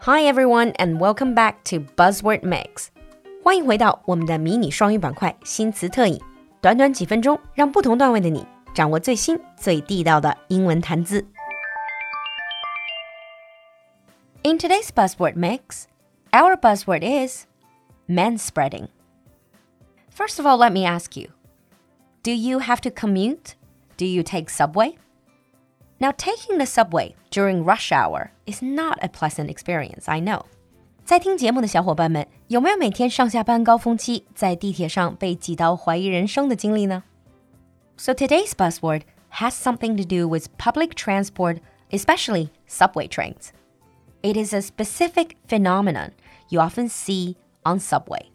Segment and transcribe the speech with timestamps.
[0.00, 2.88] Hi everyone, and welcome back to Buzzword Mix.
[3.42, 6.18] 欢迎回到我们的迷你双语板块新词特饮，
[6.62, 11.26] 短短几分钟，让不同段位的你掌握最新最地道的英文谈资。
[14.42, 15.84] In today's buzzword mix,
[16.30, 17.44] our buzzword is
[18.08, 18.88] manspreading.
[20.10, 21.30] First of all, let me ask you
[22.22, 23.56] Do you have to commute?
[23.98, 24.94] Do you take subway?
[26.02, 30.44] Now, taking the subway during rush hour is not a pleasant experience, I know.
[31.04, 37.02] 在听节目的小伙伴们，有没有每天上下班高峰期在地铁上被挤到怀疑人生的经历呢？
[37.96, 41.58] So today's buzzword has something to do with public transport,
[41.90, 43.48] especially subway trains.
[44.22, 46.10] It is a specific phenomenon
[46.48, 48.26] you often see on subway.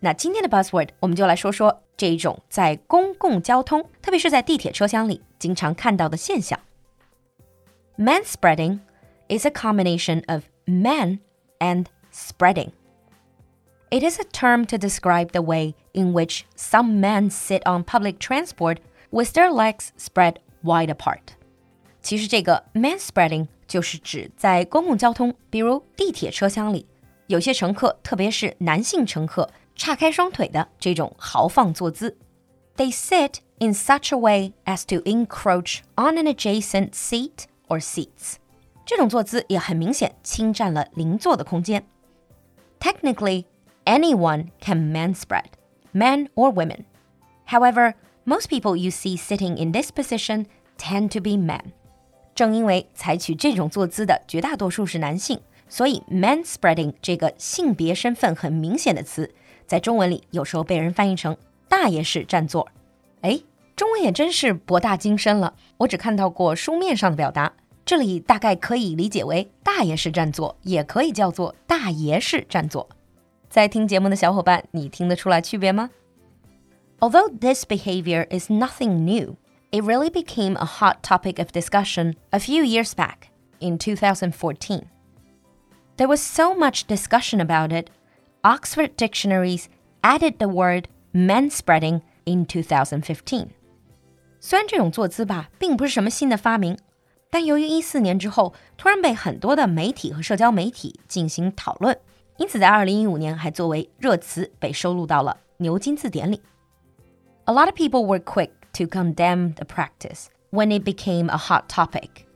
[0.00, 6.60] 那今天的 buzzword 我们就来说说这一种在公共交通，特别是在地铁车厢里经常看到的现象。
[7.98, 8.80] Manspreading
[9.28, 11.20] is a combination of man
[11.58, 12.72] and spreading.
[13.90, 18.18] It is a term to describe the way in which some men sit on public
[18.18, 18.78] transport
[19.10, 21.34] with their legs spread wide apart.
[22.00, 26.86] 其实这个 manspreading 就是指在公共交通，比如地铁车厢里，
[27.26, 32.16] 有些乘客，特别是男性乘客，岔开双腿的这种豪放坐姿。
[32.76, 38.36] They sit in such a way as to encroach on an adjacent seat or seats.
[38.84, 41.84] 这种坐姿也很明显侵占了邻座的空间。
[42.80, 43.44] Technically,
[43.84, 45.46] anyone can manspread,
[45.92, 46.84] men or women.
[47.46, 50.46] However, most people you see sitting in this position
[50.78, 51.72] tend to be men.
[52.34, 59.32] 正因为采取这种坐姿的绝大多数是男性，所以 manspreading 这个性别身份很明显的词，
[59.66, 61.36] 在中文里有时候被人翻译成
[61.68, 62.68] 大爷式占座。
[63.20, 63.38] 哎，
[63.76, 65.54] 中文也真是博大精深了。
[65.78, 67.52] 我只看到过书面上的表达，
[67.84, 72.88] 这里大概可以理解为大爷式占座，也可以叫做大爷式占座。
[73.48, 75.90] 在听节目的小伙伴，你听得出来区别吗？
[77.00, 79.36] Although this behavior is nothing new,
[79.70, 84.82] it really became a hot topic of discussion a few years back in 2014.
[85.96, 87.88] There was so much discussion about it
[88.44, 89.68] Oxford dictionaries
[90.02, 93.50] added the word manspreading in 2015.
[94.40, 96.76] 虽然这种坐姿吧，并不是什么新的发明，
[97.30, 101.96] 但由于一四年之后突然被很多的媒体和社交媒体进行讨论，
[102.36, 106.40] 因此在二零一五年还作为热词被收录到了牛津字典里。
[107.44, 112.26] A lot of people were quick to condemn the practice when it became a hot topic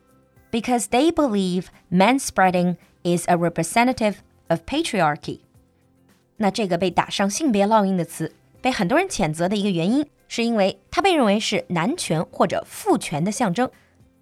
[0.51, 4.15] because they believe manspreading is a representative
[4.47, 5.41] of patriarchy.
[6.37, 13.69] 那这个被打上性别烙印的词，被很多人谴责的一个原因， 是因为它被认为是男权或者父权的象征。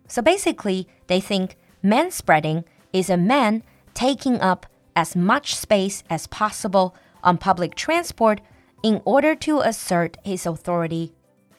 [0.07, 6.93] So basically, they think manspreading is a man taking up as much space as possible
[7.21, 8.39] on public transport
[8.81, 11.11] in order to assert his authority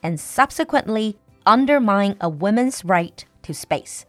[0.02, 4.02] and subsequently undermine a woman's right to space.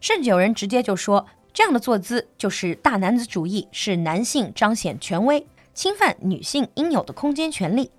[0.00, 5.46] 甚至有人直接就说，这样的坐姿就是大男子主义，是男性彰显权威。
[5.72, 7.90] 侵犯女性应有的空间权利。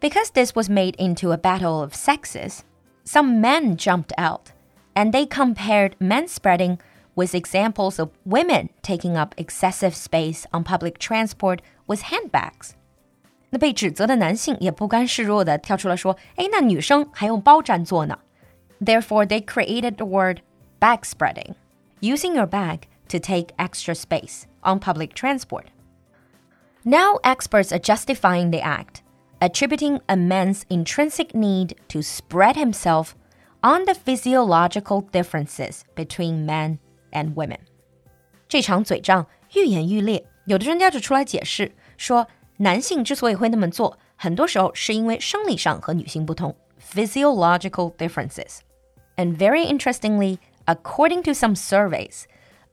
[0.00, 2.64] Because this was made into a battle of sexes,
[3.04, 4.52] some men jumped out,
[4.94, 6.78] and they compared manspreading
[7.14, 12.74] with examples of women taking up excessive space on public transport with handbags.
[13.50, 18.18] 那被指责的男性也不甘示弱的跳出来说：“哎，那女生还用包占座呢。”
[18.84, 20.40] Therefore, they created the word
[20.78, 21.54] bag spreading,
[22.00, 25.66] using your bag to take extra space on public transport.
[26.82, 28.99] Now, experts are justifying the act,
[29.40, 33.14] attributing a man's intrinsic need to spread himself
[33.60, 36.78] on the physiological differences between men
[37.12, 37.58] and women.
[38.48, 52.24] 这场嘴仗愈演愈烈，有的专家就出来解释说，男性之所以会那么做，很多时候是因为生理上和女性不同 （physiological differences）。And very interestingly, according to some surveys,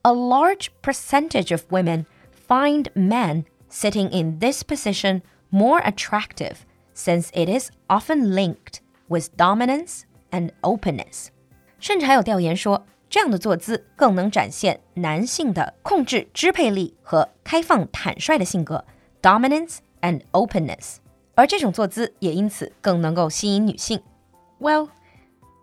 [0.03, 2.05] a large percentage of women
[2.47, 6.57] find men sitting in this position more attractive
[6.95, 10.01] since it is often linked with dominance
[10.31, 11.27] and openness.
[11.79, 18.85] 甚至还有调研说，这样的坐姿更能展现男性的控制、支配力和开放、坦率的性格
[19.21, 20.97] （dominance and openness），
[21.35, 24.01] 而这种坐姿也因此更能够吸引女性。
[24.59, 24.89] Well,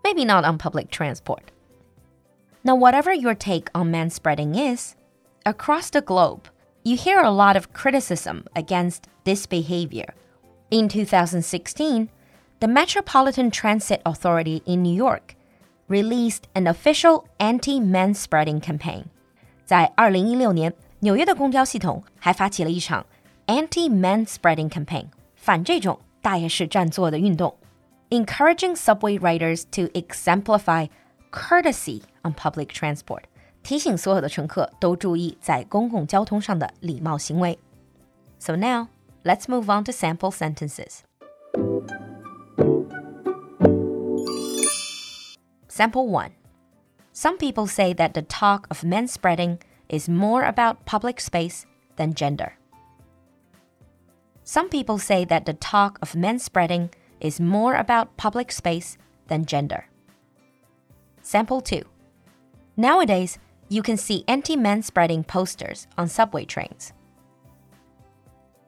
[0.05, 1.43] maybe not on public transport.
[2.63, 4.95] Now, whatever your take on manspreading is,
[5.45, 6.43] across the globe,
[6.85, 10.15] you hear a lot of criticism against this behavior.
[10.71, 12.09] In 2016,
[12.61, 15.35] the Metropolitan Transit Authority in New York
[15.89, 19.05] released an official anti-man spreading campaign。
[19.65, 23.07] 在二零一六年，纽约的公交系统还发起了一场
[23.47, 27.57] anti-man spreading campaign，反这种大爷式占座的运动，
[28.11, 30.89] encouraging subway riders to exemplify
[31.33, 33.23] courtesy on public transport，
[33.65, 37.59] 提醒所有的乘客都注意在公共交通上的礼貌行为。
[38.39, 38.89] So now
[39.25, 41.01] let's move on to sample sentences.
[45.69, 46.31] Sample 1.
[47.13, 49.59] Some people say that the talk of men spreading
[49.89, 51.65] is more about public space
[51.97, 52.53] than gender.
[54.45, 58.97] Some people say that the talk of men spreading is more about public space
[59.29, 59.87] than gender.
[61.23, 61.83] Sample 2.
[62.77, 63.39] Nowadays,
[63.70, 66.90] you can see anti-men spreading posters on subway trains.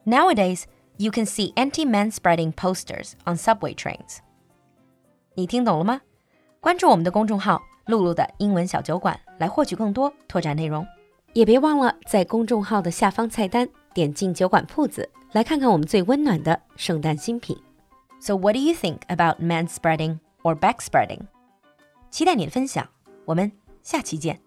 [0.05, 0.65] Nowadays,
[0.97, 4.19] you can see anti-men spreading posters on subway trains.
[5.35, 6.01] 你听懂了吗？
[6.59, 10.85] 关注我们的公众号“露露的英文小酒馆”来获取更多拓展内容，
[11.33, 17.55] 也别忘了在公众号的下方菜单点进“酒馆铺子”来看看我们最温暖的圣诞新品。
[18.19, 21.27] So what do you think about men spreading or bag spreading？
[22.09, 22.89] 期待你的分享，
[23.25, 23.51] 我们
[23.83, 24.46] 下期见。